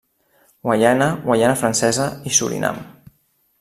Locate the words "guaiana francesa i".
1.29-2.37